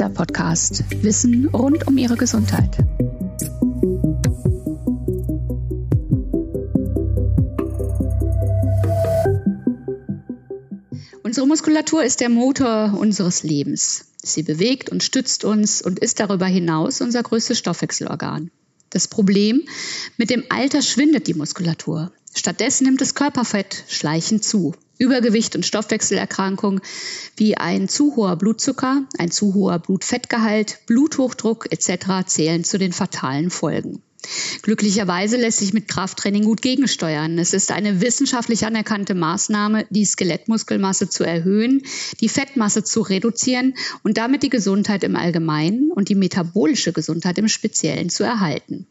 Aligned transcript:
Kieser 0.00 0.08
Podcast. 0.08 0.82
Wissen 1.02 1.48
rund 1.48 1.86
um 1.86 1.98
Ihre 1.98 2.16
Gesundheit. 2.16 2.78
Unsere 11.22 11.46
Muskulatur 11.46 12.02
ist 12.02 12.20
der 12.20 12.30
Motor 12.30 12.96
unseres 12.98 13.42
Lebens. 13.42 14.06
Sie 14.22 14.42
bewegt 14.42 14.88
und 14.88 15.02
stützt 15.02 15.44
uns 15.44 15.82
und 15.82 15.98
ist 15.98 16.18
darüber 16.18 16.46
hinaus 16.46 17.02
unser 17.02 17.22
größtes 17.22 17.58
Stoffwechselorgan. 17.58 18.50
Das 18.88 19.06
Problem, 19.06 19.68
mit 20.16 20.30
dem 20.30 20.44
Alter 20.48 20.80
schwindet 20.80 21.26
die 21.26 21.34
Muskulatur. 21.34 22.10
Stattdessen 22.34 22.84
nimmt 22.84 23.00
das 23.00 23.14
Körperfett 23.14 23.84
schleichend 23.88 24.44
zu. 24.44 24.74
Übergewicht 24.98 25.56
und 25.56 25.64
Stoffwechselerkrankungen 25.64 26.82
wie 27.36 27.56
ein 27.56 27.88
zu 27.88 28.16
hoher 28.16 28.36
Blutzucker, 28.36 29.04
ein 29.18 29.30
zu 29.30 29.54
hoher 29.54 29.78
Blutfettgehalt, 29.78 30.80
Bluthochdruck 30.86 31.72
etc. 31.72 32.26
zählen 32.26 32.64
zu 32.64 32.78
den 32.78 32.92
fatalen 32.92 33.50
Folgen. 33.50 34.02
Glücklicherweise 34.62 35.38
lässt 35.38 35.58
sich 35.58 35.72
mit 35.72 35.88
Krafttraining 35.88 36.44
gut 36.44 36.60
gegensteuern. 36.60 37.38
Es 37.38 37.54
ist 37.54 37.72
eine 37.72 38.02
wissenschaftlich 38.02 38.66
anerkannte 38.66 39.14
Maßnahme, 39.14 39.86
die 39.88 40.04
Skelettmuskelmasse 40.04 41.08
zu 41.08 41.24
erhöhen, 41.24 41.82
die 42.20 42.28
Fettmasse 42.28 42.84
zu 42.84 43.00
reduzieren 43.00 43.74
und 44.02 44.18
damit 44.18 44.42
die 44.42 44.50
Gesundheit 44.50 45.04
im 45.04 45.16
Allgemeinen 45.16 45.90
und 45.90 46.10
die 46.10 46.14
metabolische 46.14 46.92
Gesundheit 46.92 47.38
im 47.38 47.48
Speziellen 47.48 48.10
zu 48.10 48.22
erhalten. 48.22 48.86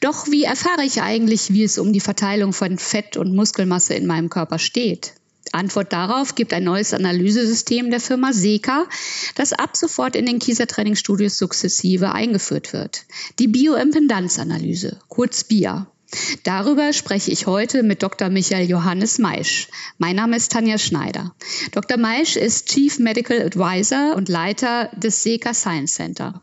Doch 0.00 0.26
wie 0.28 0.44
erfahre 0.44 0.84
ich 0.84 1.02
eigentlich, 1.02 1.52
wie 1.52 1.64
es 1.64 1.78
um 1.78 1.92
die 1.92 2.00
Verteilung 2.00 2.52
von 2.52 2.78
Fett 2.78 3.16
und 3.16 3.34
Muskelmasse 3.34 3.94
in 3.94 4.06
meinem 4.06 4.28
Körper 4.28 4.58
steht? 4.58 5.14
Antwort 5.52 5.92
darauf 5.92 6.34
gibt 6.34 6.52
ein 6.52 6.64
neues 6.64 6.94
Analysesystem 6.94 7.90
der 7.90 8.00
Firma 8.00 8.32
Seca, 8.32 8.86
das 9.34 9.52
ab 9.52 9.76
sofort 9.76 10.16
in 10.16 10.24
den 10.24 10.38
Kieser 10.38 10.66
Trainingsstudios 10.66 11.36
sukzessive 11.36 12.12
eingeführt 12.12 12.72
wird. 12.72 13.04
Die 13.38 13.48
Bioimpedanzanalyse, 13.48 14.98
kurz 15.08 15.44
BIA. 15.44 15.86
Darüber 16.44 16.92
spreche 16.92 17.30
ich 17.30 17.46
heute 17.46 17.82
mit 17.82 18.02
Dr. 18.02 18.28
Michael 18.28 18.68
Johannes 18.68 19.18
Meisch. 19.18 19.68
Mein 19.98 20.16
Name 20.16 20.36
ist 20.36 20.52
Tanja 20.52 20.76
Schneider. 20.76 21.34
Dr. 21.72 21.96
Meisch 21.96 22.36
ist 22.36 22.68
Chief 22.68 22.98
Medical 22.98 23.40
Advisor 23.40 24.14
und 24.16 24.28
Leiter 24.28 24.90
des 24.96 25.22
SECA 25.22 25.54
Science 25.54 25.94
Center. 25.94 26.42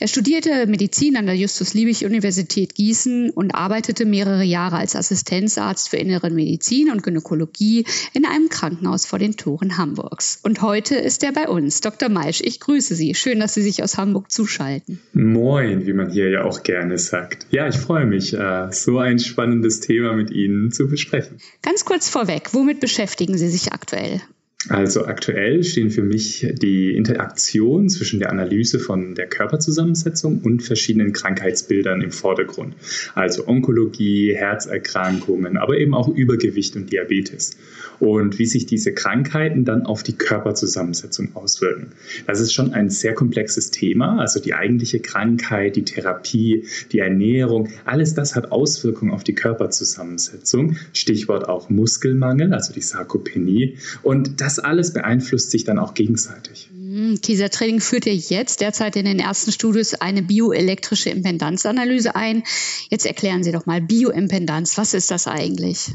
Er 0.00 0.08
studierte 0.08 0.66
Medizin 0.66 1.16
an 1.16 1.26
der 1.26 1.36
Justus-Liebig-Universität 1.36 2.74
Gießen 2.74 3.30
und 3.30 3.54
arbeitete 3.54 4.04
mehrere 4.04 4.44
Jahre 4.44 4.76
als 4.76 4.94
Assistenzarzt 4.94 5.88
für 5.88 5.96
Innere 5.96 6.30
Medizin 6.30 6.90
und 6.90 7.02
Gynäkologie 7.02 7.86
in 8.12 8.26
einem 8.26 8.48
Krankenhaus 8.50 9.06
vor 9.06 9.18
den 9.18 9.36
Toren 9.36 9.78
Hamburgs. 9.78 10.40
Und 10.42 10.60
heute 10.60 10.96
ist 10.96 11.22
er 11.24 11.32
bei 11.32 11.48
uns. 11.48 11.80
Dr. 11.80 12.08
Meisch, 12.08 12.42
ich 12.42 12.60
grüße 12.60 12.94
Sie. 12.94 13.14
Schön, 13.14 13.40
dass 13.40 13.54
Sie 13.54 13.62
sich 13.62 13.82
aus 13.82 13.96
Hamburg 13.96 14.30
zuschalten. 14.30 15.00
Moin, 15.14 15.86
wie 15.86 15.94
man 15.94 16.10
hier 16.10 16.28
ja 16.28 16.44
auch 16.44 16.62
gerne 16.62 16.98
sagt. 16.98 17.46
Ja, 17.50 17.66
ich 17.68 17.76
freue 17.76 18.04
mich. 18.04 18.34
Äh, 18.34 18.72
so 18.72 18.98
ein 18.98 19.05
spannendes 19.26 19.80
Thema 19.80 20.12
mit 20.14 20.30
Ihnen 20.30 20.70
zu 20.70 20.88
besprechen. 20.88 21.38
Ganz 21.62 21.84
kurz 21.84 22.08
vorweg, 22.08 22.52
womit 22.52 22.80
beschäftigen 22.80 23.38
Sie 23.38 23.48
sich 23.48 23.72
aktuell? 23.72 24.20
Also 24.68 25.06
aktuell 25.06 25.62
stehen 25.62 25.90
für 25.90 26.02
mich 26.02 26.46
die 26.60 26.92
Interaktion 26.96 27.88
zwischen 27.88 28.18
der 28.18 28.30
Analyse 28.30 28.80
von 28.80 29.14
der 29.14 29.26
Körperzusammensetzung 29.28 30.40
und 30.40 30.62
verschiedenen 30.62 31.12
Krankheitsbildern 31.12 32.00
im 32.00 32.10
Vordergrund. 32.10 32.74
Also 33.14 33.46
Onkologie, 33.46 34.34
Herzerkrankungen, 34.34 35.56
aber 35.56 35.76
eben 35.76 35.94
auch 35.94 36.08
Übergewicht 36.08 36.74
und 36.74 36.90
Diabetes. 36.90 37.56
Und 38.00 38.38
wie 38.38 38.46
sich 38.46 38.66
diese 38.66 38.92
Krankheiten 38.92 39.64
dann 39.64 39.86
auf 39.86 40.02
die 40.02 40.14
Körperzusammensetzung 40.14 41.34
auswirken. 41.34 41.92
Das 42.26 42.40
ist 42.40 42.52
schon 42.52 42.74
ein 42.74 42.90
sehr 42.90 43.14
komplexes 43.14 43.70
Thema. 43.70 44.18
Also 44.18 44.40
die 44.40 44.52
eigentliche 44.52 45.00
Krankheit, 45.00 45.76
die 45.76 45.84
Therapie, 45.84 46.66
die 46.92 46.98
Ernährung, 46.98 47.68
alles 47.84 48.14
das 48.14 48.34
hat 48.34 48.52
Auswirkungen 48.52 49.12
auf 49.12 49.24
die 49.24 49.34
Körperzusammensetzung. 49.34 50.76
Stichwort 50.92 51.48
auch 51.48 51.70
Muskelmangel, 51.70 52.52
also 52.52 52.74
die 52.74 52.82
Sarkopenie. 52.82 53.78
Und 54.02 54.40
das 54.40 54.55
alles 54.58 54.92
beeinflusst 54.92 55.50
sich 55.50 55.64
dann 55.64 55.78
auch 55.78 55.94
gegenseitig. 55.94 56.70
Dieser 56.72 57.44
hm, 57.44 57.50
Training 57.50 57.80
führt 57.80 58.06
ja 58.06 58.12
jetzt 58.12 58.60
derzeit 58.60 58.96
in 58.96 59.04
den 59.04 59.18
ersten 59.18 59.52
Studios 59.52 59.94
eine 59.94 60.22
bioelektrische 60.22 61.10
Impedanzanalyse 61.10 62.14
ein. 62.14 62.42
Jetzt 62.90 63.06
erklären 63.06 63.42
Sie 63.42 63.52
doch 63.52 63.66
mal 63.66 63.80
Bioimpedanz. 63.80 64.78
Was 64.78 64.94
ist 64.94 65.10
das 65.10 65.26
eigentlich? 65.26 65.92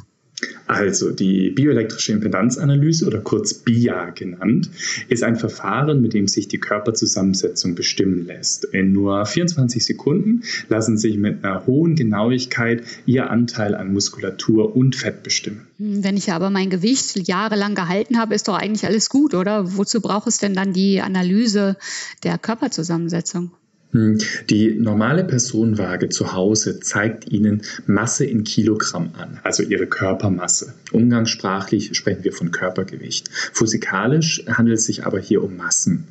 Also 0.68 1.12
die 1.12 1.50
bioelektrische 1.50 2.14
Impedanzanalyse 2.14 3.06
oder 3.06 3.20
kurz 3.20 3.54
BIA 3.54 4.12
genannt, 4.12 4.70
ist 5.10 5.24
ein 5.24 5.36
Verfahren, 5.36 6.02
mit 6.02 6.14
dem 6.14 6.28
sich 6.28 6.48
die 6.48 6.60
Körperzusammensetzung 6.60 7.76
bestimmen 7.76 8.26
lässt. 8.26 8.66
In 8.66 8.94
nur 8.94 9.26
24 9.26 9.86
Sekunden 9.86 10.44
lassen 10.70 10.98
sich 10.98 11.18
mit 11.18 11.44
einer 11.44 11.68
hohen 11.68 11.96
Genauigkeit 11.96 12.84
ihr 13.06 13.30
Anteil 13.30 13.76
an 13.76 13.92
Muskulatur 13.92 14.76
und 14.76 14.96
Fett 14.96 15.24
bestimmen. 15.24 15.68
Hm, 15.78 16.04
wenn 16.04 16.18
ich 16.18 16.32
aber 16.32 16.50
mein 16.50 16.70
Gewicht 16.70 17.28
jahrelang 17.28 17.76
gehalten 17.76 18.18
habe, 18.18 18.34
ist 18.34 18.48
doch 18.48 18.58
eigentlich 18.58 18.86
alles 18.86 19.10
gut, 19.10 19.34
oder? 19.34 19.76
Wozu 19.76 20.00
braucht 20.00 20.28
es 20.28 20.38
denn 20.38 20.54
dann 20.54 20.74
die 20.74 21.02
Analyse 21.02 21.76
der 22.24 22.38
Körperzusammensetzung? 22.38 23.52
Hm, 23.92 24.20
die 24.50 24.76
normale 24.76 25.26
Personenwaage 25.26 26.08
zu 26.08 26.32
Hause 26.32 26.80
zeigt 26.80 27.30
Ihnen 27.30 27.64
Masse 27.88 28.26
in 28.26 28.46
Kilogramm 28.46 29.10
an, 29.18 29.42
also 29.44 29.64
Ihre 29.64 29.86
Körpermasse. 29.86 30.74
Umgangssprachlich 30.94 31.96
sprechen 31.98 32.24
wir 32.24 32.32
von 32.32 32.52
Körpergewicht. 32.52 33.30
Physikalisch 33.32 34.46
handelt 34.48 34.78
es 34.78 34.86
sich 34.86 35.06
aber 35.06 35.20
hier 35.20 35.44
um 35.44 35.58
Massen. 35.58 36.06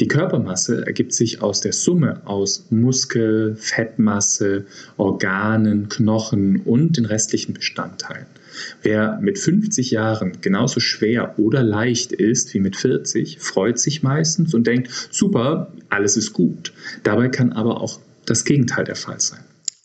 Die 0.00 0.08
Körpermasse 0.08 0.86
ergibt 0.86 1.12
sich 1.12 1.42
aus 1.42 1.60
der 1.60 1.74
Summe 1.74 2.22
aus 2.24 2.64
Muskel, 2.70 3.56
Fettmasse, 3.56 4.64
Organen, 4.96 5.90
Knochen 5.90 6.62
und 6.62 6.96
den 6.96 7.04
restlichen 7.04 7.52
Bestandteilen. 7.52 8.26
Wer 8.82 9.18
mit 9.20 9.38
50 9.38 9.90
Jahren 9.90 10.40
genauso 10.40 10.80
schwer 10.80 11.38
oder 11.38 11.62
leicht 11.62 12.12
ist 12.12 12.54
wie 12.54 12.60
mit 12.60 12.76
40, 12.76 13.38
freut 13.40 13.78
sich 13.78 14.02
meistens 14.02 14.54
und 14.54 14.66
denkt, 14.66 14.90
super, 15.10 15.72
alles 15.88 16.16
ist 16.16 16.32
gut. 16.32 16.72
Dabei 17.02 17.28
kann 17.28 17.52
aber 17.52 17.80
auch 17.80 17.98
das 18.26 18.44
Gegenteil 18.44 18.84
der 18.84 18.96
Fall 18.96 19.20
sein. 19.20 19.40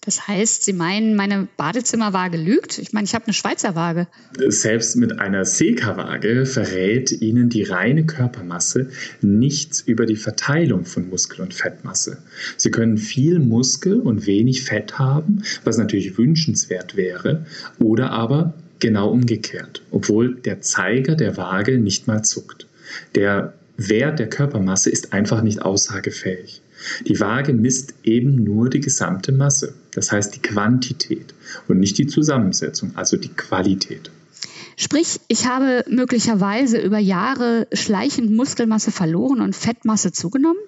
Das 0.06 0.28
heißt, 0.28 0.66
Sie 0.66 0.74
meinen, 0.74 1.16
meine 1.16 1.48
Badezimmerwaage 1.56 2.38
lügt? 2.38 2.78
Ich 2.78 2.92
meine, 2.92 3.06
ich 3.06 3.16
habe 3.16 3.26
eine 3.26 3.34
Schweizer 3.34 3.76
Waage. 3.76 4.08
Selbst 4.48 4.98
mit 4.98 5.20
einer 5.20 5.46
Seka-Waage 5.46 6.46
verrät 6.46 7.12
Ihnen 7.12 7.50
die 7.50 7.64
reine 7.64 8.06
Körpermasse 8.06 8.90
nichts 9.22 9.80
über 9.80 10.06
die 10.06 10.18
Verteilung 10.18 10.84
von 10.84 11.10
Muskel- 11.10 11.42
und 11.42 11.54
Fettmasse. 11.54 12.18
Sie 12.58 12.70
können 12.70 12.98
viel 12.98 13.40
Muskel 13.40 14.02
und 14.02 14.28
wenig 14.28 14.64
Fett 14.64 15.00
haben, 15.00 15.44
was 15.64 15.78
natürlich 15.78 16.18
wünschenswert 16.18 16.98
wäre, 16.98 17.46
oder 17.80 18.12
aber 18.12 18.54
genau 18.84 19.10
umgekehrt, 19.10 19.82
obwohl 19.92 20.36
der 20.36 20.60
Zeiger 20.60 21.16
der 21.16 21.38
Waage 21.38 21.80
nicht 21.80 22.06
mal 22.06 22.22
zuckt. 22.22 22.68
Der 23.16 23.54
Wert 23.78 24.20
der 24.20 24.30
Körpermasse 24.30 24.90
ist 24.90 25.14
einfach 25.14 25.42
nicht 25.42 25.62
aussagefähig. 25.62 26.62
Die 27.08 27.18
Waage 27.22 27.54
misst 27.54 27.94
eben 28.04 28.44
nur 28.44 28.70
die 28.70 28.82
gesamte 28.82 29.32
Masse, 29.32 29.74
das 29.94 30.12
heißt 30.12 30.36
die 30.36 30.42
Quantität 30.42 31.34
und 31.70 31.80
nicht 31.80 31.98
die 31.98 32.08
Zusammensetzung, 32.08 32.92
also 32.96 33.16
die 33.16 33.30
Qualität. 33.30 34.12
Sprich, 34.75 35.19
ich 35.28 35.47
habe 35.47 35.84
möglicherweise 35.88 36.79
über 36.79 36.97
Jahre 36.97 37.68
schleichend 37.74 38.31
Muskelmasse 38.31 38.91
verloren 38.91 39.41
und 39.41 39.56
Fettmasse 39.56 40.12
zugenommen? 40.12 40.59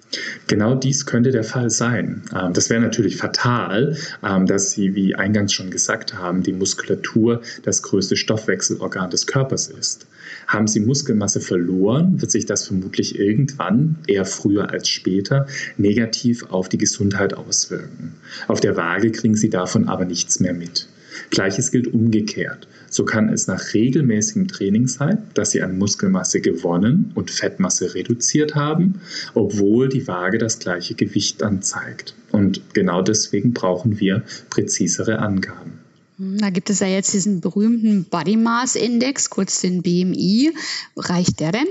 Genau 0.46 0.74
dies 0.74 1.06
könnte 1.06 1.30
der 1.30 1.44
Fall 1.44 1.70
sein. 1.70 2.22
Ähm, 2.34 2.52
das 2.52 2.70
wäre 2.70 2.80
natürlich 2.80 3.16
fatal, 3.16 3.96
ähm, 4.22 4.46
dass 4.46 4.70
Sie, 4.70 4.94
wie 4.94 5.14
eingangs 5.14 5.52
schon 5.52 5.70
gesagt 5.70 6.14
haben, 6.14 6.42
die 6.42 6.52
Muskulatur 6.52 7.42
das 7.62 7.82
größte 7.82 8.16
Stoffwechselorgan 8.16 9.10
des 9.10 9.26
Körpers 9.26 9.68
ist. 9.68 10.06
Haben 10.46 10.66
Sie 10.66 10.80
Muskelmasse 10.80 11.40
verloren, 11.40 12.20
wird 12.20 12.30
sich 12.30 12.46
das 12.46 12.66
vermutlich 12.66 13.18
irgendwann, 13.18 13.96
eher 14.06 14.24
früher 14.24 14.70
als 14.70 14.88
später, 14.88 15.46
negativ 15.76 16.46
auf 16.50 16.68
die 16.68 16.78
Gesundheit 16.78 17.34
auswirken. 17.34 18.14
Auf 18.48 18.60
der 18.60 18.76
Waage 18.76 19.10
kriegen 19.10 19.36
Sie 19.36 19.50
davon 19.50 19.88
aber 19.88 20.04
nichts 20.04 20.40
mehr 20.40 20.54
mit. 20.54 20.88
Gleiches 21.30 21.70
gilt 21.70 21.92
umgekehrt. 21.92 22.68
So 22.88 23.04
kann 23.04 23.28
es 23.28 23.46
nach 23.46 23.74
regelmäßigem 23.74 24.48
Training 24.48 24.86
sein, 24.88 25.18
dass 25.34 25.50
Sie 25.50 25.62
an 25.62 25.78
Muskelmasse 25.78 26.40
gewonnen 26.40 27.12
und 27.14 27.30
Fettmasse 27.30 27.94
reduziert 27.94 28.54
haben, 28.54 29.00
obwohl 29.34 29.88
die 29.88 30.06
Waage 30.06 30.38
das 30.38 30.58
gleiche 30.58 30.94
Gewicht 30.94 31.42
anzeigt. 31.42 32.14
Und 32.32 32.74
genau 32.74 33.02
deswegen 33.02 33.52
brauchen 33.52 34.00
wir 34.00 34.22
präzisere 34.50 35.18
Angaben. 35.18 35.80
Da 36.18 36.48
gibt 36.50 36.70
es 36.70 36.80
ja 36.80 36.86
jetzt 36.86 37.12
diesen 37.12 37.40
berühmten 37.40 38.04
Body 38.04 38.36
Mass 38.36 38.74
Index, 38.74 39.28
kurz 39.28 39.60
den 39.60 39.82
BMI. 39.82 40.52
Reicht 40.96 41.40
der 41.40 41.52
denn? 41.52 41.66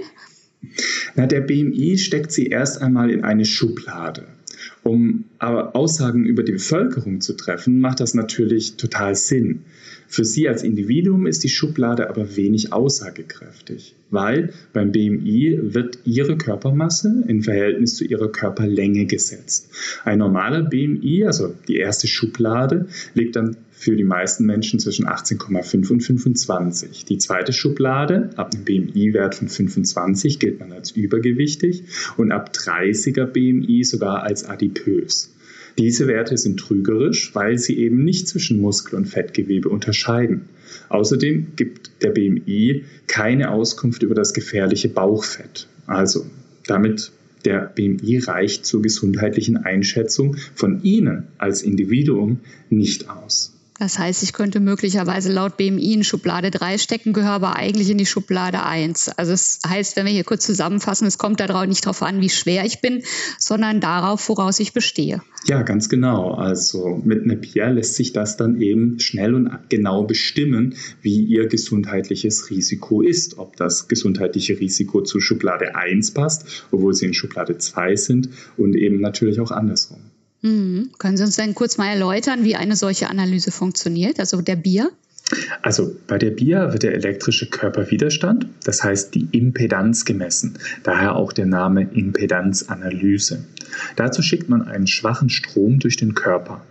Na, 1.15 1.25
der 1.25 1.42
BMI 1.42 1.97
steckt 1.97 2.31
sie 2.31 2.47
erst 2.47 2.81
einmal 2.81 3.09
in 3.09 3.24
eine 3.24 3.45
Schublade. 3.45 4.27
Um 4.84 5.26
aber 5.40 5.76
Aussagen 5.76 6.26
über 6.26 6.44
die 6.44 6.54
Bevölkerung 6.54 7.22
zu 7.22 7.34
treffen, 7.34 7.80
macht 7.80 8.00
das 8.00 8.14
natürlich 8.14 8.78
total 8.78 9.16
Sinn. 9.16 9.62
Für 10.08 10.24
Sie 10.24 10.48
als 10.48 10.64
Individuum 10.64 11.26
ist 11.26 11.44
die 11.44 11.50
Schublade 11.50 12.10
aber 12.10 12.36
wenig 12.36 12.72
aussagekräftig, 12.72 13.96
weil 14.12 14.54
beim 14.72 14.92
BMI 14.92 15.60
wird 15.74 16.00
Ihre 16.06 16.38
Körpermasse 16.38 17.24
in 17.28 17.42
Verhältnis 17.42 17.96
zu 17.96 18.06
Ihrer 18.06 18.32
Körperlänge 18.32 19.08
gesetzt. 19.08 19.72
Ein 20.04 20.20
normaler 20.20 20.64
BMI, 20.64 21.26
also 21.26 21.54
die 21.68 21.78
erste 21.78 22.08
Schublade, 22.08 22.88
liegt 23.14 23.36
dann 23.36 23.58
für 23.77 23.95
die 23.95 24.04
meisten 24.04 24.45
Menschen 24.45 24.80
zwischen 24.80 25.06
18,5 25.06 25.92
und 25.92 26.01
25. 26.01 27.06
Die 27.06 27.18
zweite 27.18 27.54
Schublade, 27.54 28.31
ab 28.36 28.51
einem 28.54 28.63
BMI-Wert 28.63 29.36
von 29.36 29.50
25 29.50 30.39
gilt 30.39 30.60
man 30.60 30.72
als 30.72 30.92
übergewichtig 30.92 31.83
und 32.18 32.31
ab 32.31 32.51
30er 32.54 33.25
BMI 33.25 33.83
sogar 33.83 34.24
als 34.24 34.45
adipös. 34.45 35.31
Diese 35.77 36.07
Werte 36.07 36.38
sind 36.38 36.57
trügerisch, 36.57 37.36
weil 37.36 37.57
sie 37.57 37.77
eben 37.77 38.04
nicht 38.04 38.30
zwischen 38.30 38.62
Muskel- 38.62 38.95
und 38.95 39.07
Fettgewebe 39.07 39.68
unterscheiden. 39.68 40.48
Außerdem 40.88 41.48
gibt 41.57 41.92
der 42.01 42.12
BMI 42.12 42.86
keine 43.07 43.51
Auskunft 43.51 44.04
über 44.04 44.16
das 44.16 44.33
gefährliche 44.33 44.88
Bauchfett. 44.88 45.68
Also 45.86 46.25
damit 46.66 47.12
der 47.44 47.71
BMI 47.75 48.19
reicht 48.19 48.66
zur 48.66 48.81
gesundheitlichen 48.81 49.57
Einschätzung 49.57 50.38
von 50.56 50.81
Ihnen 50.83 51.28
als 51.38 51.62
Individuum 51.62 52.39
nicht 52.69 53.10
aus. 53.10 53.55
Das 53.77 54.00
heißt, 54.00 54.24
ich 54.24 54.31
könnte 54.31 54.62
möglicherweise 54.62 55.31
laut 55.33 55.57
BMI 55.57 55.94
in 55.94 56.04
Schublade 56.06 56.50
3 56.50 56.77
stecken, 56.77 57.12
gehöre 57.12 57.31
aber 57.31 57.56
eigentlich 57.57 57.89
in 57.89 57.98
die 57.98 58.06
Schublade 58.06 58.63
1. 58.63 59.10
Also 59.10 59.33
es 59.33 59.60
das 59.62 59.69
heißt, 59.69 59.95
wenn 59.95 60.06
wir 60.06 60.13
hier 60.13 60.24
kurz 60.24 60.45
zusammenfassen, 60.45 61.07
es 61.07 61.18
kommt 61.18 61.39
darauf 61.39 61.68
nicht 61.68 61.86
darauf 61.86 62.01
an, 62.01 62.22
wie 62.22 62.30
schwer 62.30 62.66
ich 62.66 62.80
bin, 62.80 63.04
sondern 63.38 63.81
darauf, 63.81 64.30
woraus 64.30 64.60
ich 64.60 64.74
bestehe. 64.74 65.22
Ja, 65.45 65.62
ganz 65.63 65.89
genau. 65.89 66.33
Also 66.33 67.01
mit 67.04 67.24
einer 67.24 67.36
BIA 67.36 67.69
lässt 67.69 67.95
sich 67.95 68.13
das 68.13 68.38
dann 68.38 68.62
eben 68.62 69.00
schnell 69.00 69.36
und 69.36 69.51
genau 69.69 70.04
bestimmen, 70.04 70.75
wie 71.01 71.24
ihr 71.24 71.48
gesundheitliches 71.48 72.50
Risiko 72.50 73.01
ist. 73.01 73.38
Ob 73.38 73.57
das 73.57 73.88
gesundheitliche 73.88 74.60
Risiko 74.60 75.01
zu 75.01 75.19
Schublade 75.19 75.75
1 75.75 76.12
passt, 76.12 76.66
obwohl 76.71 76.94
sie 76.94 77.07
in 77.07 77.13
Schublade 77.13 77.57
2 77.57 77.95
sind 77.95 78.30
und 78.57 78.75
eben 78.75 79.01
natürlich 79.01 79.39
auch 79.39 79.51
andersrum. 79.51 80.00
Mhm. 80.45 80.92
Können 81.00 81.18
Sie 81.18 81.24
uns 81.24 81.38
dann 81.38 81.56
kurz 81.56 81.77
mal 81.77 81.89
erläutern, 81.89 82.44
wie 82.44 82.56
eine 82.56 82.75
solche 82.75 83.09
Analyse 83.09 83.51
funktioniert, 83.51 84.19
also 84.19 84.42
der 84.42 84.56
Bier? 84.56 84.92
Also 85.63 85.95
bei 86.06 86.19
der 86.19 86.30
BIA 86.30 86.71
wird 86.71 86.83
der 86.83 86.94
elektrische 86.94 87.50
Körperwiderstand, 87.50 88.45
das 88.63 88.83
heißt 88.83 89.15
die 89.15 89.27
Impedanz 89.31 90.06
gemessen, 90.06 90.59
daher 90.83 91.15
auch 91.15 91.33
der 91.33 91.47
Name 91.47 91.81
Impedanzanalyse. 91.81 93.44
Dazu 93.95 94.21
schickt 94.21 94.50
man 94.50 94.62
einen 94.62 94.86
schwachen 94.86 95.31
Strom 95.31 95.80
durch 95.80 95.97
den 95.97 96.13
Körper. 96.13 96.62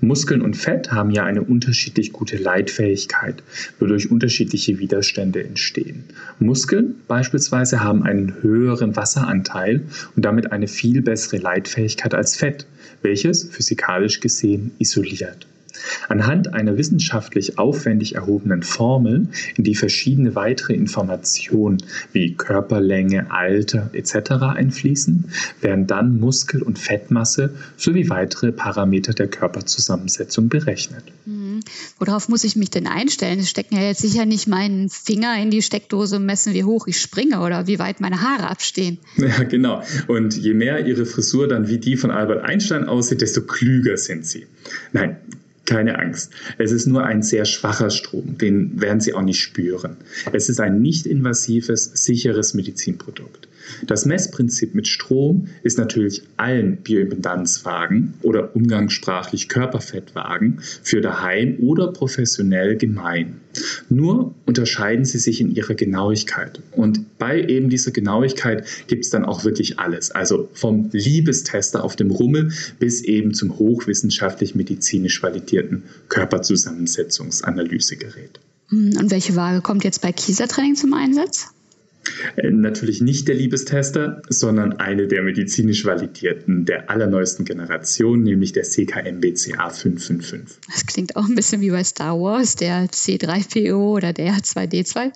Muskeln 0.00 0.42
und 0.42 0.56
Fett 0.56 0.92
haben 0.92 1.10
ja 1.10 1.24
eine 1.24 1.42
unterschiedlich 1.42 2.12
gute 2.12 2.36
Leitfähigkeit, 2.36 3.42
wodurch 3.78 4.10
unterschiedliche 4.10 4.78
Widerstände 4.78 5.44
entstehen. 5.44 6.04
Muskeln 6.38 6.96
beispielsweise 7.08 7.82
haben 7.82 8.02
einen 8.02 8.42
höheren 8.42 8.96
Wasseranteil 8.96 9.82
und 10.14 10.24
damit 10.24 10.52
eine 10.52 10.68
viel 10.68 11.02
bessere 11.02 11.38
Leitfähigkeit 11.38 12.14
als 12.14 12.36
Fett, 12.36 12.66
welches 13.02 13.44
physikalisch 13.44 14.20
gesehen 14.20 14.72
isoliert. 14.78 15.46
Anhand 16.08 16.54
einer 16.54 16.76
wissenschaftlich 16.76 17.58
aufwendig 17.58 18.14
erhobenen 18.14 18.62
Formel, 18.62 19.28
in 19.56 19.64
die 19.64 19.74
verschiedene 19.74 20.34
weitere 20.34 20.74
Informationen 20.74 21.78
wie 22.12 22.34
Körperlänge, 22.34 23.30
Alter 23.30 23.90
etc. 23.92 24.30
einfließen, 24.54 25.30
werden 25.60 25.86
dann 25.86 26.20
Muskel- 26.20 26.62
und 26.62 26.78
Fettmasse 26.78 27.54
sowie 27.76 28.08
weitere 28.10 28.52
Parameter 28.52 29.12
der 29.12 29.28
Körperzusammensetzung 29.28 30.48
berechnet. 30.48 31.04
Mhm. 31.24 31.60
Worauf 31.98 32.28
muss 32.28 32.44
ich 32.44 32.56
mich 32.56 32.70
denn 32.70 32.86
einstellen? 32.86 33.40
Es 33.40 33.50
stecken 33.50 33.76
ja 33.76 33.82
jetzt 33.82 34.02
sicher 34.02 34.26
nicht 34.26 34.46
meinen 34.46 34.88
Finger 34.88 35.40
in 35.40 35.50
die 35.50 35.62
Steckdose 35.62 36.16
und 36.16 36.26
messen, 36.26 36.54
wie 36.54 36.64
hoch 36.64 36.86
ich 36.86 37.00
springe 37.00 37.40
oder 37.40 37.66
wie 37.66 37.78
weit 37.78 38.00
meine 38.00 38.22
Haare 38.22 38.48
abstehen. 38.48 38.98
Ja, 39.26 39.42
genau. 39.42 39.82
Und 40.06 40.36
je 40.36 40.54
mehr 40.54 40.86
Ihre 40.86 41.04
Frisur 41.04 41.48
dann 41.48 41.68
wie 41.68 41.78
die 41.78 41.96
von 41.96 42.12
Albert 42.12 42.44
Einstein 42.44 42.84
aussieht, 42.84 43.22
desto 43.22 43.42
klüger 43.42 43.96
sind 43.96 44.24
Sie. 44.24 44.46
Nein, 44.92 45.16
keine 45.66 45.98
Angst. 45.98 46.32
Es 46.58 46.72
ist 46.72 46.86
nur 46.86 47.04
ein 47.04 47.22
sehr 47.22 47.44
schwacher 47.44 47.90
Strom, 47.90 48.38
den 48.38 48.80
werden 48.80 49.00
Sie 49.00 49.14
auch 49.14 49.22
nicht 49.22 49.40
spüren. 49.40 49.96
Es 50.32 50.48
ist 50.48 50.60
ein 50.60 50.80
nicht 50.80 51.06
invasives, 51.06 51.84
sicheres 51.94 52.54
Medizinprodukt. 52.54 53.48
Das 53.86 54.06
Messprinzip 54.06 54.74
mit 54.74 54.88
Strom 54.88 55.46
ist 55.62 55.78
natürlich 55.78 56.22
allen 56.36 56.78
Bioimpedanzwagen 56.78 58.14
oder 58.22 58.56
umgangssprachlich 58.56 59.48
Körperfettwagen 59.48 60.58
für 60.82 61.00
daheim 61.00 61.58
oder 61.60 61.92
professionell 61.92 62.76
gemein. 62.76 63.40
Nur 63.88 64.34
unterscheiden 64.44 65.04
sie 65.04 65.18
sich 65.18 65.40
in 65.40 65.54
ihrer 65.54 65.74
Genauigkeit. 65.74 66.60
Und 66.72 67.18
bei 67.18 67.40
eben 67.42 67.70
dieser 67.70 67.90
Genauigkeit 67.90 68.64
gibt 68.86 69.04
es 69.04 69.10
dann 69.10 69.24
auch 69.24 69.42
wirklich 69.44 69.78
alles. 69.78 70.10
Also 70.10 70.48
vom 70.52 70.90
Liebestester 70.92 71.84
auf 71.84 71.96
dem 71.96 72.10
Rummel 72.10 72.52
bis 72.78 73.02
eben 73.02 73.34
zum 73.34 73.58
hochwissenschaftlich 73.58 74.54
medizinisch 74.54 75.22
validierten 75.22 75.82
Körperzusammensetzungsanalysegerät. 76.08 78.40
Hm, 78.68 78.96
und 78.98 79.10
welche 79.10 79.36
Waage 79.36 79.62
kommt 79.62 79.84
jetzt 79.84 80.02
bei 80.02 80.12
Kiesertraining 80.12 80.76
zum 80.76 80.92
Einsatz? 80.94 81.48
Äh, 82.36 82.50
natürlich 82.50 83.00
nicht 83.00 83.28
der 83.28 83.34
Liebestester, 83.34 84.22
sondern 84.28 84.74
eine 84.74 85.06
der 85.06 85.22
medizinisch 85.22 85.84
validierten, 85.84 86.64
der 86.64 86.90
allerneuesten 86.90 87.44
Generation, 87.44 88.22
nämlich 88.22 88.52
der 88.52 88.64
CKM-BCA 88.64 89.70
555. 89.70 90.58
Das 90.72 90.86
klingt 90.86 91.16
auch 91.16 91.28
ein 91.28 91.34
bisschen 91.34 91.60
wie 91.60 91.70
bei 91.70 91.84
Star 91.84 92.20
Wars, 92.20 92.56
der 92.56 92.86
C3PO 92.86 93.74
oder 93.74 94.12
der 94.12 94.32
R2D2. 94.34 95.12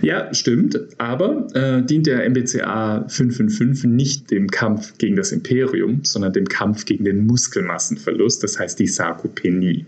Ja, 0.00 0.32
stimmt. 0.32 0.78
Aber 0.98 1.46
äh, 1.54 1.84
dient 1.84 2.06
der 2.06 2.28
MBCA 2.28 3.06
555 3.08 3.84
nicht 3.84 4.30
dem 4.30 4.48
Kampf 4.48 4.96
gegen 4.98 5.16
das 5.16 5.32
Imperium, 5.32 6.00
sondern 6.04 6.32
dem 6.32 6.46
Kampf 6.46 6.84
gegen 6.84 7.04
den 7.04 7.26
Muskelmassenverlust, 7.26 8.42
das 8.42 8.58
heißt 8.58 8.78
die 8.78 8.86
Sarkopenie. 8.86 9.86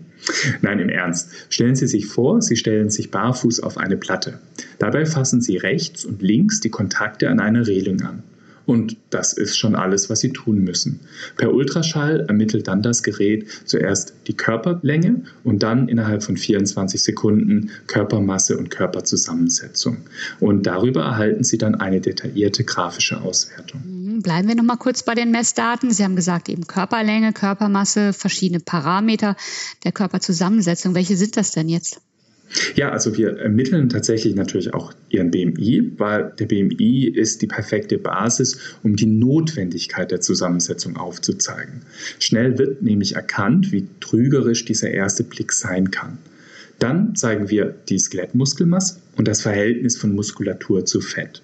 Nein, 0.61 0.79
im 0.79 0.89
Ernst. 0.89 1.31
Stellen 1.49 1.75
Sie 1.75 1.87
sich 1.87 2.05
vor, 2.05 2.41
Sie 2.41 2.55
stellen 2.55 2.89
sich 2.89 3.09
barfuß 3.09 3.61
auf 3.61 3.77
eine 3.77 3.97
Platte. 3.97 4.39
Dabei 4.81 5.05
fassen 5.05 5.41
Sie 5.41 5.57
rechts 5.57 6.05
und 6.05 6.23
links 6.23 6.59
die 6.59 6.71
Kontakte 6.71 7.29
an 7.29 7.39
einer 7.39 7.67
Reling 7.67 8.01
an. 8.01 8.23
Und 8.65 8.97
das 9.11 9.31
ist 9.31 9.55
schon 9.55 9.75
alles, 9.75 10.09
was 10.09 10.21
Sie 10.21 10.33
tun 10.33 10.63
müssen. 10.63 11.01
Per 11.37 11.53
Ultraschall 11.53 12.21
ermittelt 12.21 12.67
dann 12.67 12.81
das 12.81 13.03
Gerät 13.03 13.45
zuerst 13.65 14.15
die 14.25 14.33
Körperlänge 14.33 15.21
und 15.43 15.61
dann 15.61 15.87
innerhalb 15.87 16.23
von 16.23 16.35
24 16.35 17.03
Sekunden 17.03 17.69
Körpermasse 17.85 18.57
und 18.57 18.71
Körperzusammensetzung. 18.71 19.97
Und 20.39 20.65
darüber 20.65 21.03
erhalten 21.03 21.43
Sie 21.43 21.59
dann 21.59 21.75
eine 21.75 22.01
detaillierte 22.01 22.63
grafische 22.63 23.21
Auswertung. 23.21 23.81
Mhm, 23.85 24.23
bleiben 24.23 24.47
wir 24.47 24.55
noch 24.55 24.63
mal 24.63 24.77
kurz 24.77 25.03
bei 25.03 25.13
den 25.13 25.29
Messdaten. 25.29 25.91
Sie 25.91 26.03
haben 26.03 26.15
gesagt, 26.15 26.49
eben 26.49 26.65
Körperlänge, 26.65 27.33
Körpermasse, 27.33 28.13
verschiedene 28.13 28.61
Parameter 28.61 29.35
der 29.83 29.91
Körperzusammensetzung. 29.91 30.95
Welche 30.95 31.17
sind 31.17 31.37
das 31.37 31.51
denn 31.51 31.69
jetzt? 31.69 32.01
Ja, 32.75 32.89
also 32.89 33.17
wir 33.17 33.37
ermitteln 33.37 33.89
tatsächlich 33.89 34.35
natürlich 34.35 34.73
auch 34.73 34.93
Ihren 35.09 35.31
BMI, 35.31 35.93
weil 35.97 36.33
der 36.37 36.45
BMI 36.45 37.07
ist 37.07 37.41
die 37.41 37.47
perfekte 37.47 37.97
Basis, 37.97 38.57
um 38.83 38.95
die 38.95 39.05
Notwendigkeit 39.05 40.11
der 40.11 40.21
Zusammensetzung 40.21 40.97
aufzuzeigen. 40.97 41.81
Schnell 42.19 42.57
wird 42.57 42.81
nämlich 42.81 43.15
erkannt, 43.15 43.71
wie 43.71 43.87
trügerisch 43.99 44.65
dieser 44.65 44.91
erste 44.91 45.23
Blick 45.23 45.53
sein 45.53 45.91
kann. 45.91 46.17
Dann 46.79 47.15
zeigen 47.15 47.49
wir 47.49 47.75
die 47.89 47.99
Skelettmuskelmasse 47.99 48.97
und 49.15 49.27
das 49.27 49.41
Verhältnis 49.41 49.97
von 49.97 50.15
Muskulatur 50.15 50.85
zu 50.85 50.99
Fett. 50.99 51.41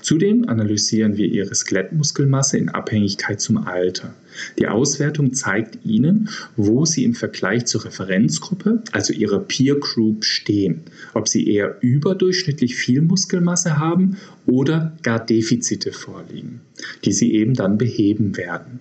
Zudem 0.00 0.48
analysieren 0.48 1.16
wir 1.16 1.26
ihre 1.26 1.54
Skelettmuskelmasse 1.54 2.58
in 2.58 2.68
Abhängigkeit 2.68 3.40
zum 3.40 3.58
Alter. 3.58 4.14
Die 4.58 4.68
Auswertung 4.68 5.34
zeigt 5.34 5.84
Ihnen, 5.84 6.28
wo 6.56 6.84
Sie 6.84 7.04
im 7.04 7.14
Vergleich 7.14 7.66
zur 7.66 7.84
Referenzgruppe, 7.84 8.82
also 8.92 9.12
Ihrer 9.12 9.40
Peer 9.40 9.76
Group, 9.76 10.24
stehen. 10.24 10.82
Ob 11.14 11.28
Sie 11.28 11.48
eher 11.48 11.76
überdurchschnittlich 11.80 12.76
viel 12.76 13.02
Muskelmasse 13.02 13.78
haben 13.78 14.16
oder 14.46 14.96
gar 15.02 15.24
Defizite 15.24 15.92
vorliegen, 15.92 16.60
die 17.04 17.12
Sie 17.12 17.32
eben 17.32 17.54
dann 17.54 17.78
beheben 17.78 18.36
werden. 18.36 18.80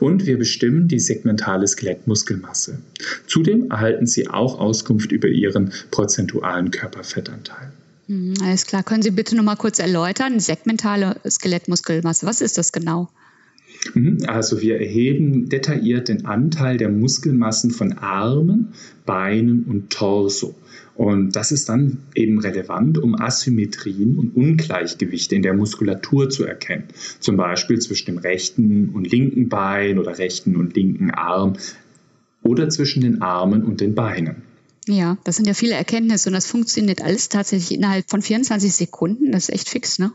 Und 0.00 0.26
wir 0.26 0.36
bestimmen 0.36 0.88
die 0.88 0.98
segmentale 0.98 1.66
Skelettmuskelmasse. 1.66 2.78
Zudem 3.26 3.70
erhalten 3.70 4.06
Sie 4.06 4.28
auch 4.28 4.58
Auskunft 4.58 5.12
über 5.12 5.28
Ihren 5.28 5.72
prozentualen 5.90 6.70
Körperfettanteil. 6.70 7.72
Mhm, 8.10 8.34
alles 8.42 8.66
klar. 8.66 8.82
Können 8.82 9.02
Sie 9.02 9.12
bitte 9.12 9.36
noch 9.36 9.44
mal 9.44 9.54
kurz 9.54 9.78
erläutern? 9.78 10.40
Segmentale 10.40 11.20
Skelettmuskelmasse, 11.28 12.26
was 12.26 12.40
ist 12.40 12.58
das 12.58 12.72
genau? 12.72 13.08
Mhm, 13.94 14.24
also 14.26 14.60
wir 14.60 14.80
erheben 14.80 15.48
detailliert 15.48 16.08
den 16.08 16.26
Anteil 16.26 16.76
der 16.76 16.88
Muskelmassen 16.88 17.70
von 17.70 17.92
Armen, 17.92 18.72
Beinen 19.06 19.62
und 19.62 19.90
Torso. 19.90 20.56
Und 20.96 21.36
das 21.36 21.52
ist 21.52 21.68
dann 21.68 21.98
eben 22.16 22.40
relevant, 22.40 22.98
um 22.98 23.14
Asymmetrien 23.14 24.18
und 24.18 24.36
Ungleichgewichte 24.36 25.36
in 25.36 25.42
der 25.42 25.54
Muskulatur 25.54 26.30
zu 26.30 26.44
erkennen. 26.44 26.88
Zum 27.20 27.36
Beispiel 27.36 27.78
zwischen 27.78 28.06
dem 28.06 28.18
rechten 28.18 28.88
und 28.88 29.08
linken 29.08 29.48
Bein 29.48 30.00
oder 30.00 30.18
rechten 30.18 30.56
und 30.56 30.74
linken 30.74 31.12
Arm 31.12 31.52
oder 32.42 32.68
zwischen 32.70 33.02
den 33.02 33.22
Armen 33.22 33.62
und 33.62 33.80
den 33.80 33.94
Beinen. 33.94 34.49
Ja, 34.92 35.18
das 35.24 35.36
sind 35.36 35.46
ja 35.46 35.54
viele 35.54 35.74
Erkenntnisse 35.74 36.28
und 36.28 36.34
das 36.34 36.46
funktioniert 36.46 37.02
alles 37.02 37.28
tatsächlich 37.28 37.76
innerhalb 37.76 38.10
von 38.10 38.22
24 38.22 38.74
Sekunden. 38.74 39.32
Das 39.32 39.44
ist 39.48 39.54
echt 39.54 39.68
fix, 39.68 39.98
ne? 39.98 40.12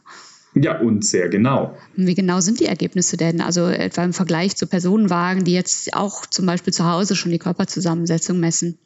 Ja, 0.56 0.80
und 0.80 1.04
sehr 1.04 1.28
genau. 1.28 1.78
Wie 1.96 2.16
genau 2.16 2.40
sind 2.40 2.62
die 2.62 2.66
Ergebnisse 2.66 3.18
denn? 3.18 3.42
Also 3.42 3.68
etwa 3.68 4.04
im 4.04 4.14
Vergleich 4.14 4.56
zu 4.56 4.68
Personenwagen, 4.68 5.44
die 5.44 5.54
jetzt 5.54 5.94
auch 5.94 6.26
zum 6.26 6.46
Beispiel 6.46 6.72
zu 6.72 6.86
Hause 6.86 7.16
schon 7.16 7.32
die 7.32 7.40
Körperzusammensetzung 7.40 8.40
messen? 8.40 8.78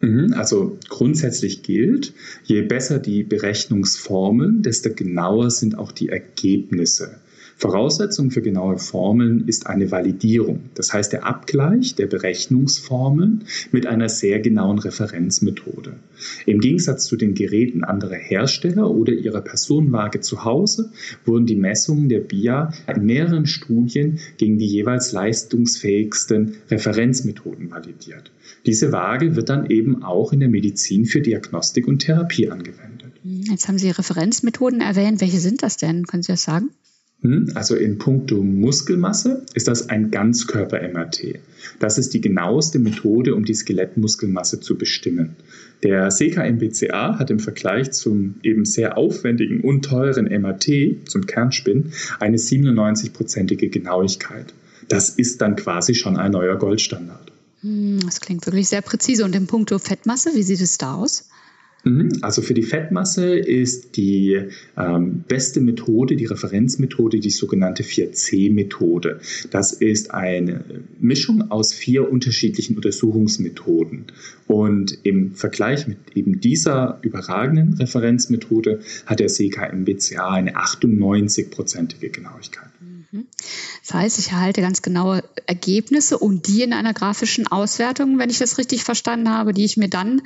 Mhm, 0.00 0.32
also 0.34 0.78
grundsätzlich 0.88 1.64
gilt, 1.64 2.14
je 2.44 2.62
besser 2.62 3.00
die 3.00 3.24
Berechnungsformeln, 3.24 4.62
desto 4.62 4.90
genauer 4.94 5.50
sind 5.50 5.76
auch 5.76 5.90
die 5.90 6.08
Ergebnisse. 6.08 7.20
Voraussetzung 7.58 8.30
für 8.30 8.40
genaue 8.40 8.78
Formeln 8.78 9.48
ist 9.48 9.66
eine 9.66 9.90
Validierung, 9.90 10.60
das 10.74 10.92
heißt 10.92 11.12
der 11.12 11.26
Abgleich 11.26 11.96
der 11.96 12.06
Berechnungsformeln 12.06 13.44
mit 13.72 13.84
einer 13.84 14.08
sehr 14.08 14.38
genauen 14.38 14.78
Referenzmethode. 14.78 15.94
Im 16.46 16.60
Gegensatz 16.60 17.06
zu 17.06 17.16
den 17.16 17.34
Geräten 17.34 17.82
anderer 17.82 18.14
Hersteller 18.14 18.88
oder 18.88 19.12
ihrer 19.12 19.40
Personenwaage 19.40 20.20
zu 20.20 20.44
Hause 20.44 20.92
wurden 21.24 21.46
die 21.46 21.56
Messungen 21.56 22.08
der 22.08 22.20
BIA 22.20 22.72
in 22.86 23.04
mehreren 23.04 23.46
Studien 23.46 24.20
gegen 24.36 24.58
die 24.58 24.66
jeweils 24.66 25.10
leistungsfähigsten 25.10 26.54
Referenzmethoden 26.70 27.72
validiert. 27.72 28.30
Diese 28.66 28.92
Waage 28.92 29.34
wird 29.34 29.48
dann 29.48 29.68
eben 29.68 30.04
auch 30.04 30.32
in 30.32 30.38
der 30.38 30.48
Medizin 30.48 31.06
für 31.06 31.20
Diagnostik 31.20 31.88
und 31.88 31.98
Therapie 31.98 32.50
angewendet. 32.50 33.12
Jetzt 33.24 33.66
haben 33.66 33.78
Sie 33.78 33.90
Referenzmethoden 33.90 34.80
erwähnt. 34.80 35.20
Welche 35.20 35.40
sind 35.40 35.64
das 35.64 35.76
denn? 35.76 36.06
Können 36.06 36.22
Sie 36.22 36.32
das 36.32 36.42
sagen? 36.42 36.70
Hm? 37.22 37.50
Also 37.54 37.74
in 37.74 37.98
puncto 37.98 38.42
Muskelmasse 38.42 39.44
ist 39.54 39.66
das 39.66 39.88
ein 39.88 40.10
Ganzkörper-MRT. 40.10 41.40
Das 41.80 41.98
ist 41.98 42.14
die 42.14 42.20
genaueste 42.20 42.78
Methode, 42.78 43.34
um 43.34 43.44
die 43.44 43.54
Skelettmuskelmasse 43.54 44.60
zu 44.60 44.78
bestimmen. 44.78 45.34
Der 45.82 46.10
CKMBCA 46.10 47.18
hat 47.18 47.30
im 47.30 47.40
Vergleich 47.40 47.92
zum 47.92 48.36
eben 48.42 48.64
sehr 48.64 48.96
aufwendigen 48.96 49.60
und 49.60 49.84
teuren 49.84 50.26
MRT, 50.26 51.08
zum 51.08 51.26
Kernspin, 51.26 51.92
eine 52.20 52.36
97-prozentige 52.36 53.68
Genauigkeit. 53.68 54.54
Das 54.88 55.10
ist 55.10 55.40
dann 55.40 55.56
quasi 55.56 55.94
schon 55.94 56.16
ein 56.16 56.32
neuer 56.32 56.56
Goldstandard. 56.56 57.32
Hm, 57.62 57.98
das 58.04 58.20
klingt 58.20 58.46
wirklich 58.46 58.68
sehr 58.68 58.82
präzise. 58.82 59.24
Und 59.24 59.34
in 59.34 59.46
puncto 59.46 59.78
Fettmasse, 59.78 60.30
wie 60.34 60.42
sieht 60.42 60.60
es 60.60 60.78
da 60.78 60.94
aus? 60.94 61.28
Mhm. 61.84 62.18
Also 62.22 62.42
für 62.42 62.54
die 62.54 62.62
Fettmasse 62.62 63.36
ist 63.36 63.96
die 63.96 64.40
ähm, 64.76 65.24
beste 65.28 65.60
Methode, 65.60 66.16
die 66.16 66.26
Referenzmethode, 66.26 67.20
die 67.20 67.30
sogenannte 67.30 67.82
4C-Methode. 67.82 69.20
Das 69.50 69.72
ist 69.72 70.12
eine 70.12 70.64
Mischung 71.00 71.50
aus 71.50 71.72
vier 71.72 72.10
unterschiedlichen 72.10 72.76
Untersuchungsmethoden. 72.76 74.06
Und 74.46 74.98
im 75.04 75.34
Vergleich 75.34 75.86
mit 75.86 75.98
eben 76.14 76.40
dieser 76.40 76.98
überragenden 77.02 77.74
Referenzmethode 77.74 78.80
hat 79.06 79.20
der 79.20 79.28
CKMBCA 79.28 80.30
eine 80.30 80.56
98-prozentige 80.56 82.10
Genauigkeit. 82.10 82.68
Mhm. 83.10 83.26
Das 83.82 83.94
heißt, 83.94 84.18
ich 84.18 84.32
erhalte 84.32 84.60
ganz 84.60 84.82
genaue 84.82 85.24
Ergebnisse 85.46 86.18
und 86.18 86.46
die 86.46 86.62
in 86.62 86.72
einer 86.72 86.94
grafischen 86.94 87.46
Auswertung, 87.46 88.18
wenn 88.18 88.30
ich 88.30 88.38
das 88.38 88.58
richtig 88.58 88.84
verstanden 88.84 89.30
habe, 89.30 89.52
die 89.52 89.64
ich 89.64 89.76
mir 89.76 89.88
dann 89.88 90.22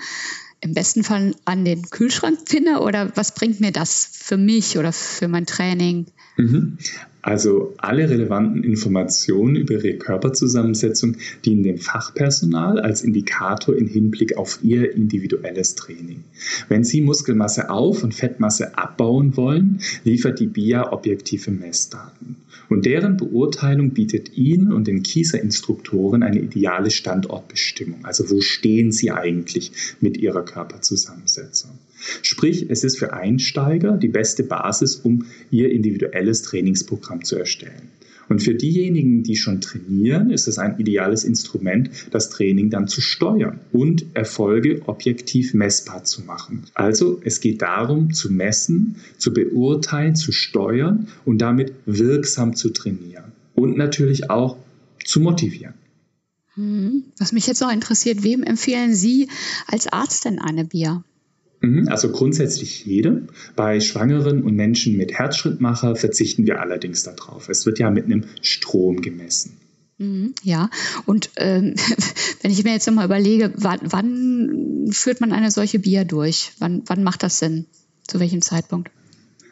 im 0.61 0.75
besten 0.75 1.03
Fall 1.03 1.35
an 1.45 1.65
den 1.65 1.91
Kühlschrank 1.91 2.45
pinne 2.45 2.81
oder 2.81 3.17
was 3.17 3.35
bringt 3.35 3.61
mir 3.61 3.73
das 3.73 4.09
für 4.13 4.37
mich 4.37 4.79
oder 4.79 4.93
für 4.93 5.29
mein 5.29 5.47
Training? 5.47 6.07
Mhm. 6.37 6.79
Also 7.23 7.73
alle 7.79 8.11
relevanten 8.11 8.65
Informationen 8.65 9.55
über 9.55 9.75
Ihre 9.75 9.95
Körperzusammensetzung 9.95 11.17
dienen 11.45 11.63
dem 11.63 11.79
Fachpersonal 11.79 12.81
als 12.81 13.03
Indikator 13.03 13.77
im 13.77 13.87
Hinblick 13.87 14.37
auf 14.37 14.59
Ihr 14.63 14.93
individuelles 14.93 15.77
Training. 15.77 16.25
Wenn 16.69 16.83
Sie 16.83 17.01
Muskelmasse 17.01 17.71
auf 17.71 18.03
und 18.03 18.13
Fettmasse 18.13 18.77
abbauen 18.77 19.37
wollen, 19.37 19.81
liefert 20.03 20.41
die 20.41 20.49
BIA 20.49 20.93
objektive 20.93 21.53
Messdaten. 21.53 22.37
Und 22.69 22.87
deren 22.87 23.17
Beurteilung 23.17 23.91
bietet 23.91 24.37
Ihnen 24.37 24.73
und 24.73 24.89
den 24.89 25.05
Kieser-Instruktoren 25.05 26.25
eine 26.25 26.41
ideale 26.41 26.91
Standortbestimmung. 26.91 28.05
Also 28.05 28.31
wo 28.31 28.41
stehen 28.41 28.91
Sie 28.91 29.13
eigentlich 29.13 29.71
mit 30.01 30.17
Ihrer 30.17 30.45
Körperzusammensetzung? 30.45 31.71
Sprich, 32.23 32.67
es 32.69 32.85
ist 32.85 32.99
für 32.99 33.13
Einsteiger 33.13 33.97
die 33.97 34.09
beste 34.09 34.43
Basis, 34.43 34.97
um 34.97 35.27
ihr 35.51 35.71
individuelles 35.71 36.43
Trainingsprogramm 36.43 37.25
zu 37.25 37.37
erstellen. 37.37 37.91
Und 38.29 38.41
für 38.43 38.55
diejenigen, 38.55 39.23
die 39.23 39.37
schon 39.37 39.61
trainieren, 39.61 40.31
ist 40.31 40.49
es 40.49 40.59
ein 40.59 40.79
ideales 40.79 41.25
Instrument, 41.25 41.91
das 42.11 42.31
Training 42.31 42.71
dann 42.71 42.89
zu 42.89 43.03
steuern 43.03 43.61
und 43.73 44.07
Erfolge 44.15 44.81
objektiv 44.87 45.53
messbar 45.53 46.05
zu 46.05 46.23
machen. 46.23 46.65
Also 46.73 47.21
es 47.25 47.41
geht 47.41 47.61
darum, 47.61 48.15
zu 48.15 48.33
messen, 48.33 48.97
zu 49.19 49.35
beurteilen, 49.35 50.17
zu 50.17 50.33
steuern 50.33 51.09
und 51.25 51.39
damit 51.39 51.75
wirksam 51.85 52.57
zu 52.57 52.71
trainieren. 52.71 53.33
Und 53.55 53.77
natürlich 53.77 54.31
auch 54.31 54.57
zu 55.05 55.21
motivieren. 55.21 55.75
Hm. 56.55 57.05
Was 57.19 57.33
mich 57.33 57.47
jetzt 57.47 57.61
noch 57.61 57.73
interessiert, 57.73 58.23
wem 58.23 58.43
empfehlen 58.43 58.95
Sie 58.95 59.29
als 59.67 59.89
Arzt 59.89 60.25
denn 60.25 60.39
eine 60.39 60.65
Bier? 60.65 61.05
Mhm, 61.63 61.89
also 61.89 62.11
grundsätzlich 62.11 62.85
jedem. 62.85 63.29
Bei 63.55 63.81
Schwangeren 63.81 64.43
und 64.43 64.55
Menschen 64.57 64.97
mit 64.97 65.13
Herzschrittmacher 65.13 65.97
verzichten 65.97 66.45
wir 66.45 66.61
allerdings 66.61 67.05
darauf. 67.05 67.49
Es 67.49 67.65
wird 67.67 67.79
ja 67.79 67.91
mit 67.91 68.05
einem 68.05 68.25
Strom 68.43 69.01
gemessen. 69.01 69.57
Mhm, 69.99 70.35
ja, 70.43 70.69
und 71.07 71.31
ähm, 71.37 71.75
wenn 72.43 72.51
ich 72.51 72.65
mir 72.65 72.73
jetzt 72.73 72.87
nochmal 72.87 73.07
überlege, 73.07 73.53
wann, 73.57 73.79
wann, 73.85 74.89
führt 74.91 75.21
man 75.21 75.33
eine 75.33 75.53
solche 75.53 75.79
Bier 75.79 76.05
durch? 76.05 76.53
Wann, 76.59 76.83
wann 76.87 77.05
macht 77.05 77.23
das 77.23 77.39
Sinn? 77.39 77.67
Zu 78.09 78.19
welchem 78.19 78.43
Zeitpunkt? 78.43 78.91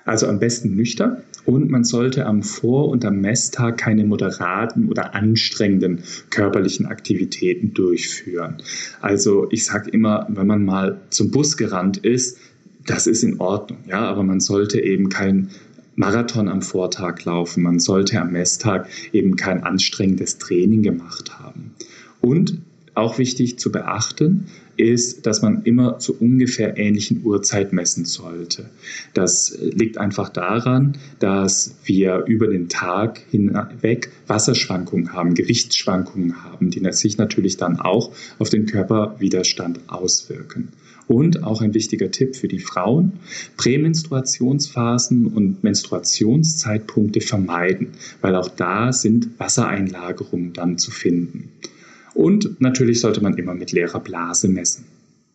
Also 0.05 0.27
am 0.27 0.41
besten 0.41 0.75
nüchtern 0.75 1.23
und 1.45 1.71
man 1.71 1.85
sollte 1.85 2.27
am 2.27 2.43
Vor- 2.43 2.89
und 2.89 3.05
am 3.05 3.21
Messtag 3.21 3.79
keine 3.79 4.05
moderaten 4.05 4.89
oder 4.89 5.15
anstrengenden 5.15 6.03
körperlichen 6.31 6.87
Aktivitäten 6.87 7.75
durchführen. 7.75 8.57
Also 9.01 9.49
ich 9.51 9.65
sage 9.65 9.91
immer, 9.91 10.27
wenn 10.29 10.47
man 10.47 10.65
mal 10.65 11.01
zum 11.11 11.31
Bus 11.31 11.57
gerannt 11.57 11.99
ist, 11.99 12.39
das 12.87 13.07
ist 13.07 13.23
in 13.23 13.41
Ordnung, 13.41 13.79
ja, 13.89 14.01
aber 14.01 14.23
man 14.23 14.41
sollte 14.41 14.81
eben 14.81 15.09
kein 15.09 15.51
Marathon 15.97 16.49
am 16.49 16.63
Vortag 16.63 17.25
laufen, 17.25 17.63
man 17.63 17.79
sollte 17.79 18.21
am 18.21 18.33
Messtag 18.33 18.89
eben 19.13 19.37
kein 19.37 19.63
anstrengendes 19.63 20.39
Training 20.39 20.83
gemacht 20.83 21.39
haben. 21.39 21.75
Und 22.21 22.59
auch 22.95 23.19
wichtig 23.19 23.59
zu 23.59 23.71
beachten 23.71 24.47
ist, 24.81 25.27
dass 25.27 25.43
man 25.43 25.63
immer 25.65 25.99
zu 25.99 26.19
ungefähr 26.19 26.77
ähnlichen 26.79 27.23
Uhrzeit 27.25 27.73
messen 27.73 28.05
sollte. 28.05 28.71
Das 29.15 29.57
liegt 29.61 29.99
einfach 29.99 30.29
daran, 30.29 30.97
dass 31.19 31.77
wir 31.85 32.25
über 32.27 32.49
den 32.49 32.69
Tag 32.69 33.21
hinweg 33.31 34.11
Wasserschwankungen 34.27 35.13
haben, 35.13 35.35
Gewichtsschwankungen 35.35 36.45
haben, 36.45 36.71
die 36.71 36.81
sich 36.93 37.19
natürlich 37.19 37.57
dann 37.57 37.79
auch 37.79 38.13
auf 38.39 38.51
den 38.51 38.67
Körperwiderstand 38.67 39.81
auswirken. 39.89 40.69
Und 41.07 41.43
auch 41.43 41.61
ein 41.61 41.75
wichtiger 41.75 42.13
Tipp 42.13 42.37
für 42.37 42.47
die 42.47 42.61
Frauen, 42.61 43.15
Prämenstruationsphasen 43.57 45.27
und 45.27 45.65
Menstruationszeitpunkte 45.65 47.21
vermeiden, 47.21 47.89
weil 48.21 48.37
auch 48.37 48.49
da 48.49 48.93
sind 48.93 49.31
Wassereinlagerungen 49.39 50.53
dann 50.53 50.79
zu 50.79 50.93
finden. 50.93 51.49
Und 52.15 52.61
natürlich 52.61 53.01
sollte 53.01 53.23
man 53.23 53.37
immer 53.37 53.55
mit 53.55 53.73
leerer 53.73 54.01
Blase 54.01 54.49
messen. 54.49 54.85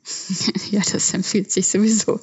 Ja, 0.71 0.81
das 0.91 1.13
empfiehlt 1.13 1.51
sich 1.51 1.67
sowieso. 1.67 2.19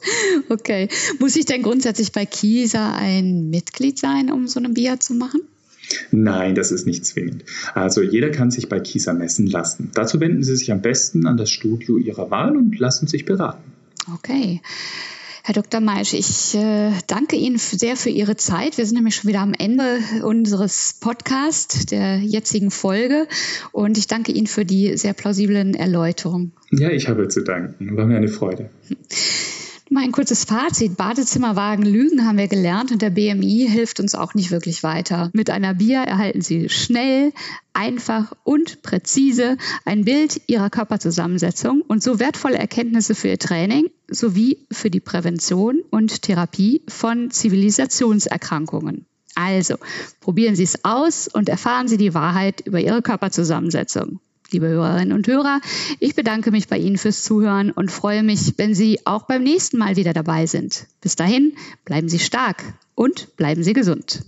Okay. 0.48 0.88
Muss 1.18 1.36
ich 1.36 1.46
denn 1.46 1.62
grundsätzlich 1.62 2.12
bei 2.12 2.26
Kieser 2.26 2.94
ein 2.94 3.50
Mitglied 3.50 3.98
sein, 3.98 4.30
um 4.30 4.46
so 4.46 4.60
eine 4.60 4.68
BIA 4.68 5.00
zu 5.00 5.14
machen? 5.14 5.40
Nein, 6.10 6.54
das 6.54 6.70
ist 6.70 6.86
nicht 6.86 7.04
zwingend. 7.04 7.44
Also 7.74 8.02
jeder 8.02 8.30
kann 8.30 8.50
sich 8.50 8.68
bei 8.68 8.80
Kieser 8.80 9.14
messen 9.14 9.46
lassen. 9.46 9.90
Dazu 9.94 10.20
wenden 10.20 10.42
Sie 10.42 10.56
sich 10.56 10.70
am 10.70 10.80
besten 10.80 11.26
an 11.26 11.36
das 11.36 11.50
Studio 11.50 11.98
Ihrer 11.98 12.30
Wahl 12.30 12.56
und 12.56 12.78
lassen 12.78 13.08
sich 13.08 13.24
beraten. 13.24 13.72
Okay. 14.14 14.60
Herr 15.44 15.54
Dr. 15.54 15.80
Meisch, 15.80 16.14
ich 16.14 16.54
äh, 16.54 16.92
danke 17.08 17.34
Ihnen 17.34 17.58
sehr 17.58 17.96
für 17.96 18.10
Ihre 18.10 18.36
Zeit. 18.36 18.78
Wir 18.78 18.86
sind 18.86 18.94
nämlich 18.94 19.16
schon 19.16 19.28
wieder 19.28 19.40
am 19.40 19.54
Ende 19.58 19.98
unseres 20.22 20.96
Podcasts, 21.00 21.86
der 21.86 22.18
jetzigen 22.18 22.70
Folge. 22.70 23.26
Und 23.72 23.98
ich 23.98 24.06
danke 24.06 24.30
Ihnen 24.30 24.46
für 24.46 24.64
die 24.64 24.96
sehr 24.96 25.14
plausiblen 25.14 25.74
Erläuterungen. 25.74 26.52
Ja, 26.70 26.90
ich 26.90 27.08
habe 27.08 27.26
zu 27.26 27.42
danken. 27.42 27.96
War 27.96 28.06
mir 28.06 28.16
eine 28.16 28.28
Freude. 28.28 28.70
Mein 29.94 30.10
kurzes 30.10 30.46
Fazit. 30.46 30.96
Badezimmerwagen 30.96 31.84
lügen 31.84 32.26
haben 32.26 32.38
wir 32.38 32.48
gelernt 32.48 32.92
und 32.92 33.02
der 33.02 33.10
BMI 33.10 33.68
hilft 33.68 34.00
uns 34.00 34.14
auch 34.14 34.32
nicht 34.32 34.50
wirklich 34.50 34.82
weiter. 34.82 35.28
Mit 35.34 35.50
einer 35.50 35.74
Bier 35.74 35.98
erhalten 35.98 36.40
Sie 36.40 36.70
schnell, 36.70 37.34
einfach 37.74 38.32
und 38.42 38.80
präzise 38.80 39.58
ein 39.84 40.06
Bild 40.06 40.40
Ihrer 40.46 40.70
Körperzusammensetzung 40.70 41.82
und 41.82 42.02
so 42.02 42.18
wertvolle 42.18 42.56
Erkenntnisse 42.56 43.14
für 43.14 43.28
Ihr 43.28 43.38
Training 43.38 43.90
sowie 44.08 44.66
für 44.72 44.88
die 44.88 45.00
Prävention 45.00 45.82
und 45.90 46.22
Therapie 46.22 46.80
von 46.88 47.30
Zivilisationserkrankungen. 47.30 49.04
Also, 49.34 49.74
probieren 50.20 50.56
Sie 50.56 50.64
es 50.64 50.86
aus 50.86 51.28
und 51.28 51.50
erfahren 51.50 51.86
Sie 51.86 51.98
die 51.98 52.14
Wahrheit 52.14 52.62
über 52.62 52.80
Ihre 52.80 53.02
Körperzusammensetzung 53.02 54.20
liebe 54.52 54.68
Hörerinnen 54.68 55.12
und 55.12 55.26
Hörer. 55.26 55.60
Ich 55.98 56.14
bedanke 56.14 56.50
mich 56.50 56.68
bei 56.68 56.78
Ihnen 56.78 56.98
fürs 56.98 57.22
Zuhören 57.22 57.70
und 57.70 57.90
freue 57.90 58.22
mich, 58.22 58.54
wenn 58.58 58.74
Sie 58.74 59.00
auch 59.06 59.26
beim 59.26 59.42
nächsten 59.42 59.78
Mal 59.78 59.96
wieder 59.96 60.12
dabei 60.12 60.46
sind. 60.46 60.86
Bis 61.00 61.16
dahin, 61.16 61.54
bleiben 61.84 62.08
Sie 62.08 62.18
stark 62.18 62.62
und 62.94 63.36
bleiben 63.36 63.62
Sie 63.62 63.72
gesund. 63.72 64.24